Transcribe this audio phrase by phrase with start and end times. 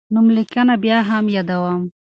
[0.13, 1.81] نوملیکنه بیا هم یادوم.